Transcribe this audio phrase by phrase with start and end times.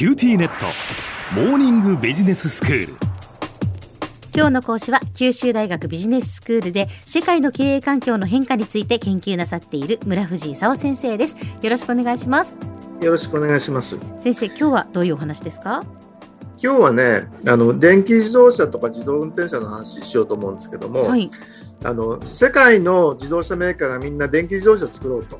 [0.00, 0.64] QTnet。
[1.34, 2.94] モーニングビジネススクール。
[4.34, 11.36] 今日の講師は九州大学ビジネススクールで世界の経営環境の変化について研究なさっている村藤功先生です。
[11.60, 12.56] よろしくお願いします。
[13.02, 13.98] よろしくお願いします。
[14.18, 15.84] 先生今日はどういうお話ですか？
[16.62, 21.30] 今日はねあの電気自動車とか自動運転車の話しようと思うんですけども、はい。
[21.84, 25.38] あの世界の自動車メーカーがみんな電気自動車作ろうと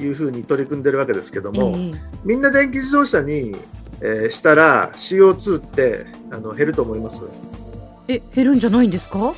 [0.00, 1.92] いうふうに取り組んでるわけですけども、ええ。
[2.24, 3.54] みんな電気自動車に、
[4.04, 7.22] えーしたら CO2 ってあの減ると思います。
[8.08, 9.34] え減るんじゃないんですか？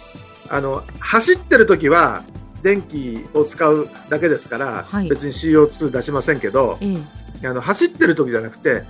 [0.50, 2.22] あの走ってる時は
[2.62, 5.08] 電気を使うだけですから、はい。
[5.08, 6.96] 別に CO2 出しませんけどえ
[7.42, 7.46] え。
[7.46, 8.84] あの走ってる時じゃなくて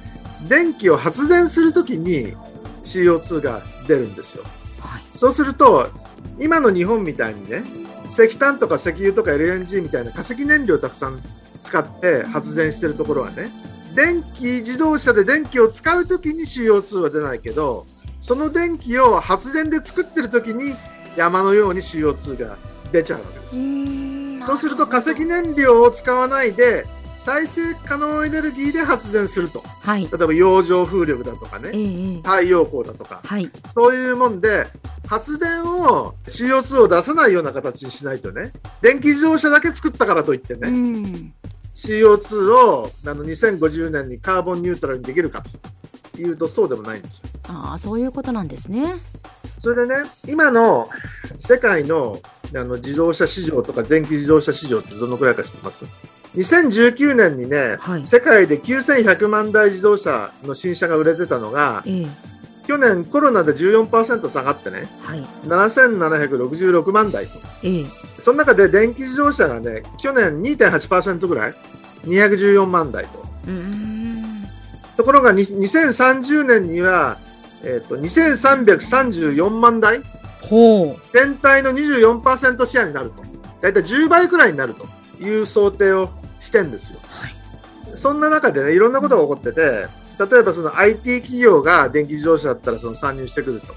[0.48, 2.37] 電気を発電する時に
[2.84, 4.45] CO2 が出るんですよ。
[4.80, 5.02] はい。
[5.12, 5.91] そうすると
[6.38, 7.62] 今の日本みたいにね
[8.09, 11.20] 石炭とか石油とか LNG みたいな化石燃料をたくさん
[11.60, 13.51] 使って発電してるところはね
[13.95, 17.87] 電気自動車で電気を使う時に CO2 は出ないけど
[18.21, 20.74] その電気を発電で作ってる時に
[21.16, 22.57] 山のように CO2 が
[22.91, 23.60] 出ちゃうわけです。
[23.60, 26.85] よそうすると化石燃料を使わないで
[27.24, 29.63] 再生可能エネルギーで発電すると。
[29.80, 30.02] はい。
[30.02, 33.23] 例えば洋上風力だとかえねえええ太陽光だとか。
[33.24, 33.51] はい。
[33.74, 34.66] そういうもんで、
[35.07, 38.52] 発電を CO2 を出さないような形にしないとね、
[38.83, 41.33] 電気自動車だけ作ったからといってうね、ん
[41.75, 45.43] CO2 をあの2050年にカーボンニュートラルにできるか
[46.13, 47.29] というとそうでもないんですよ。
[47.49, 48.95] ああそういうことなんですね
[49.59, 49.95] それでね、
[50.29, 50.89] 今の
[51.39, 52.21] 世界の
[52.57, 55.85] あの自動車市場とか電気自動車市場ってどのくらいか知ってます
[56.37, 62.34] ?2019 年にね、はい世界で9100万台自動車の新車が売れてたのが、ええ
[62.66, 67.38] 去年コロナで14%下がってね、はい7766万台と。
[67.62, 67.87] ええ
[68.19, 71.54] その中で電気自動車がね、去年2.8%ぐらい、
[72.04, 73.25] 214万台と。
[73.47, 74.48] うーん
[74.97, 77.19] ところがに2030年には、
[77.62, 80.00] えっと2334万台、
[80.41, 83.22] ほう全体の24%シェアになると。
[83.60, 84.87] だいたい10倍くらいになると
[85.22, 87.00] いう想定をしてんですよ。
[87.09, 87.34] はい
[87.94, 89.87] そんな中でね、いろんなことが起こってて、
[90.19, 93.75] 例えばその IT 企業が電気自動車だったらその参入してくると。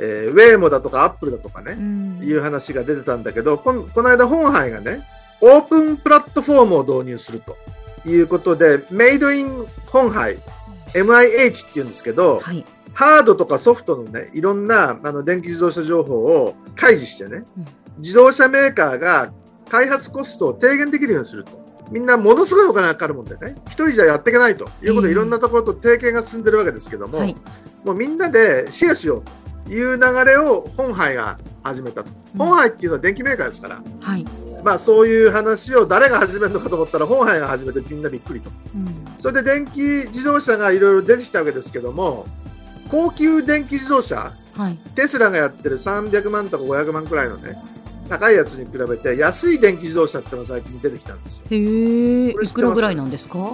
[0.00, 5.04] えーウェイモだとかアップルだとかね、うんいう話が出てたんだけど、こんこの間本杯がね、
[5.40, 7.56] オープンプラットフォームを導入すると
[8.06, 10.38] いうことで、メイドイン本杯、
[10.94, 12.64] MIH っていうんですけど、はい
[12.94, 17.66] ハードとかソフトのね、いろんなあの電気自動車情報を開示してね、うん
[17.98, 19.32] 自動車メーカーが
[19.68, 21.67] 開発コストを低減できるようにすると。
[21.90, 24.68] みんなものすごいお金がかかるもんでね、一人じゃやっていけないと。
[24.82, 25.10] いうことで、うん。
[25.12, 27.34] いろんなところと提携が進んでるわけですけども、はい。
[27.84, 32.04] もうみんなでシェアしようという流れを本杯が始めた
[32.36, 34.24] 本杯っていうのは電機メーカーですから、はい。
[34.64, 38.50] まあそういう話を誰が始めるのかと思ったら本杯が始めてみんなびっくりと。
[38.74, 38.94] うん。
[39.18, 42.26] それで電気自動車がいろいろ出てきたわけですけども、
[42.90, 44.76] 高級電気自動車、はい。
[44.94, 47.62] テスラがやってる300万とか500万くらいのね、
[48.08, 51.44] 高いやつに比べて安い電気自動車ってのが最近出てきたんですよ。
[51.50, 53.52] へえいくらぐらいなんですか？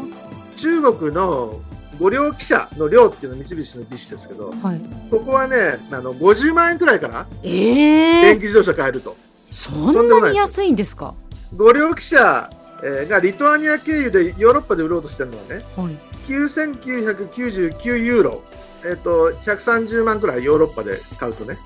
[0.56, 1.60] 中国の
[1.98, 4.80] 五両汽車の両っていうのは三菱の美紙ですけど、はい。
[5.10, 9.16] ここはね、あの50万円くらいからええ電気自動車買えると。
[9.52, 11.14] そんなに安いんですか？
[11.56, 12.50] 五両汽車
[12.82, 15.96] えーがリトアニア経由でヨーロッパで売ろうとしてるのはね、はい。
[16.26, 18.42] 9999ユーロ、
[18.84, 21.56] えっ、と、130万くらいヨーロッパで買うとね。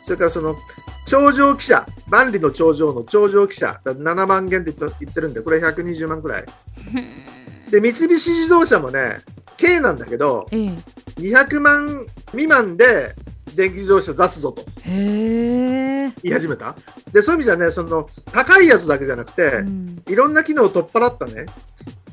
[0.00, 0.56] それからその、
[1.06, 6.44] 頂上汽車、万里の頂上の頂上汽車、7万元って言ってるんで、これ120万くらい。
[7.70, 9.20] で、三菱自動車もね、
[9.60, 10.68] 軽なんだけど、ええ。
[11.20, 13.14] 200万未満で
[13.54, 14.64] 電気自動車出すぞと。
[14.84, 16.74] 言い始めた？
[17.12, 20.02] で、そういう意味じゃね、その、高いやつだけじゃなくて、うん。
[20.08, 21.46] いろんな機能を取っ払ったね、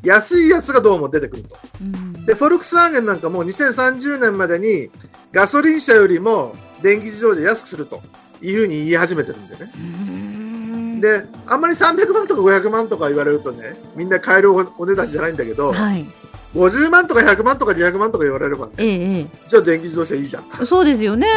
[0.03, 1.57] 安いやつがどうも出てくると。
[1.81, 2.25] うん。
[2.25, 4.89] で、フォルクスワーゲンなんかもう2030年までに
[5.31, 8.01] ガソリン車よりも電気自動車安くすると。
[8.39, 9.71] いうふうに言い始めてるんでね。
[9.75, 11.01] うん。
[11.01, 16.05] で、あんまり300万とか500万とか言われるとね、みんな買えるおお値段じゃないんだけど、はい。
[16.53, 21.27] 50万とか100万とか200万とか言われればね、えええじゃあ電気自動車いいじゃんそうですよね。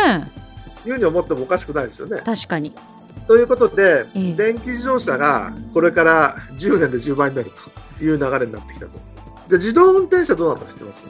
[0.84, 2.20] いうふうに思ってもおかしくないですよね。
[2.24, 2.74] 確かに。
[3.26, 4.32] ということで、ええ。
[4.34, 7.50] 電気自動車がこれから10年で10倍になる
[7.98, 8.92] という流れになってきたと。
[9.48, 11.06] じゃあ自動運転車どうなったか知ってます？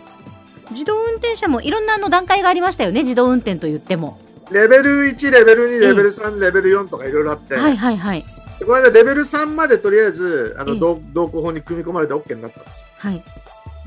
[0.71, 4.21] 自動運転車もいろんなあの段階がありましたよね自動運転と言っても
[4.53, 8.25] レベル1、レベル2、ええレベル3、レベル4とかいろいろあって、はいはいはい。
[8.59, 12.89] でこの間レベル3までとりあえずあの、ええ道道交法に組み込まれて OK になったんですよ。
[12.99, 13.25] はい。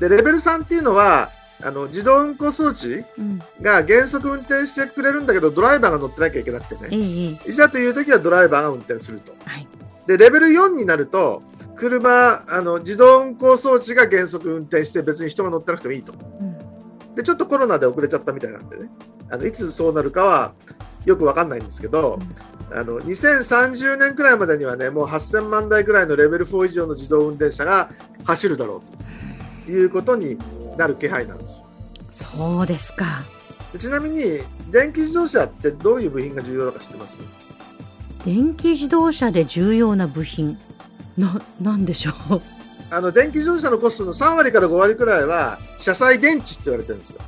[0.00, 1.30] で、レベル3っていうのは、
[1.62, 3.38] あの自動運行装置うん。
[3.62, 7.04] が原則運転してくれるんだけど、ドライバーが乗ってなきゃいけなくてえね。
[7.04, 7.50] ええ。
[7.50, 9.32] いざという時はドライバーが運転すると。
[9.46, 9.68] えはい。
[10.06, 11.42] で、レベル4になると、
[11.76, 16.12] 車、あの自動運行装置が原則運転して別に人が乗ってなくてもいいと。
[16.12, 17.14] うん。
[17.14, 18.90] で、ちょっとコロナで遅れちゃったみたいなんでね、
[19.34, 20.52] あのいつそうなるかは
[21.04, 22.20] よくわかんないんですけど、
[22.72, 27.90] あの2030年くらいまでにはね、もう8000万台くらいのレベル4以上の自動運転車が
[28.24, 28.82] 走るだろ
[29.64, 30.38] うということに
[30.78, 31.66] なる気配なんですよ。
[32.10, 33.24] そうですか。
[33.76, 34.38] ちなみに、
[34.70, 37.18] 電気自動車ってどういう部品が重要だか知ってます？
[38.24, 40.56] 電気自動車で重要な部品。
[41.18, 42.40] な、なんでしょう？
[42.90, 47.20] あの電気自動車のコストの3割から5割くらいは車載電池って言われてるんですよ。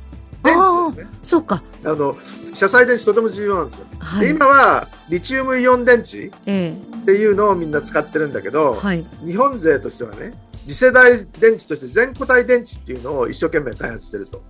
[1.23, 1.63] そうか。
[1.83, 2.17] あの
[2.53, 3.87] 車載電池とても重要なんですよ。
[3.99, 4.27] はい。
[4.27, 6.75] で今はリチウムイオン電池っえ
[7.05, 9.05] ていうのをみんな使ってるんだけど、えはい。
[9.25, 10.33] 日本勢としてはね、
[10.67, 14.41] 次世代電池として全固体電池っていうのを一生懸命開発してると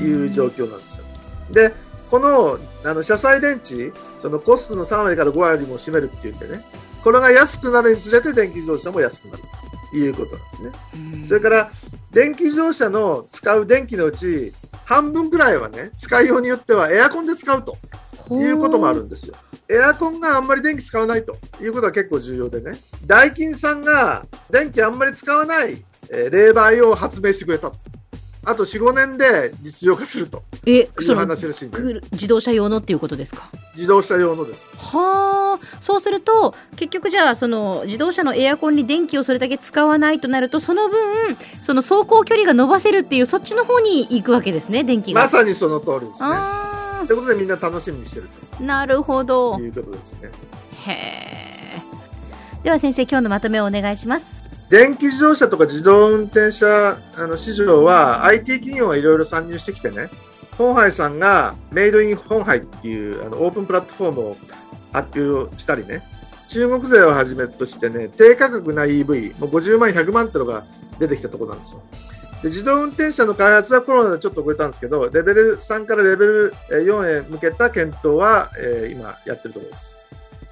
[0.00, 1.04] いう状況なんですよ。
[1.50, 1.74] で、
[2.10, 6.64] このあの車載電池、そのコストの3割から5割も占めるっていうんでね、
[7.02, 9.42] これが安くなるにつれて電気自動車も安くなる
[9.90, 11.26] ということなんですね。
[11.26, 11.70] それから、
[12.10, 14.52] 電気自動車の使う電気のうち、
[14.88, 17.76] 半分くらいはね、使いようによってはエアコンで使うと
[18.30, 19.34] いうこともあるんですよ。
[19.70, 27.76] エアコンがあんまり電気使わないということは結構重要でね、ダイキンさんが電気あんまり使わない、えー冷媒を発明してくれたと。
[28.48, 33.50] あと4、5年で実用化するとえ、いう話らしいんで、く自動車用のっていうことですか？
[33.76, 34.68] 自動車用のです。
[34.76, 45.22] はあ、そうすると結局じゃあその自動車のエアコンに電気をそれだけ使わないとなるとその分その走行距離が伸ばせるっていうそっちの方に行くわけですね電気が。
[45.22, 46.30] まさにその通りですね。
[46.32, 48.28] あということでみんな楽しみにしてる
[48.58, 49.60] あ、なるほどと。
[49.60, 50.30] いうことですね。
[50.86, 51.82] へえ。
[52.64, 54.37] では先生今日のまとめをお願いします。
[54.70, 60.10] 電気自動車とか自動運転車あの市場は IT 企業がいろいろ参入してきてね、
[60.58, 64.36] 本杯さんがメイドイン本杯っていうあのオープンプラットフォームを
[64.92, 66.02] 発表したりね、
[66.48, 70.66] 中国勢をはじめとしてね、低価格な EV、もう50万、100万ってのが
[70.98, 71.82] 出てきたところなんですよ。
[72.42, 79.97] で自動運転車の開発はコロナでちょっと遅れたんですけど、レベル3からレベル4へ向けた検討は、えー今やってるところです。